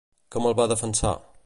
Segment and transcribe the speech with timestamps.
[0.35, 1.15] Com el va defensar?